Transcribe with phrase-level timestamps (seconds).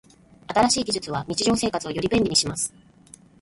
[0.51, 2.73] 新しい技術は日常生活をより便利にします。